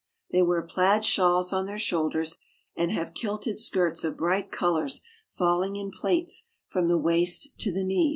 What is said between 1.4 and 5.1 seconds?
on their shoulders, and have kilted skirts of bright colors